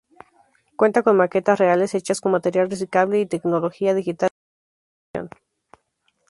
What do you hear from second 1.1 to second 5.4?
maquetas reales hechas con material reciclable y tecnología digital de última generación.